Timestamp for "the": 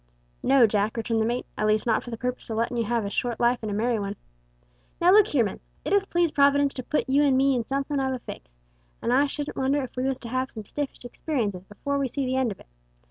1.21-1.27, 2.09-2.17, 12.25-12.35